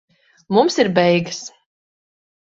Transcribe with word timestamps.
Mums 0.57 0.77
ir 0.83 0.89
beigas. 0.95 1.41